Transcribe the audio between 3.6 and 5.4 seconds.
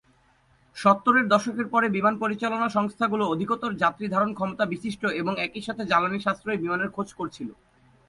যাত্রী ধারণ ক্ষমতা বিশিষ্ট এবং